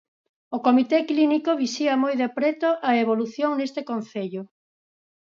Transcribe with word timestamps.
O 0.55 0.57
comité 0.67 0.97
clínico 1.09 1.57
vixía 1.61 1.93
moi 2.03 2.15
de 2.21 2.29
preto 2.37 2.67
a 2.89 2.91
evolución 3.03 3.49
neste 3.55 3.81
concello. 3.89 4.43